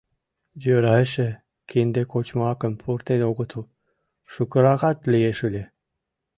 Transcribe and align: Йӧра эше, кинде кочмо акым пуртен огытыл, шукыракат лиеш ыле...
Йӧра 0.63 0.93
эше, 1.03 1.29
кинде 1.69 2.01
кочмо 2.11 2.43
акым 2.51 2.73
пуртен 2.81 3.21
огытыл, 3.29 3.63
шукыракат 4.31 4.97
лиеш 5.11 5.37
ыле... 5.47 5.63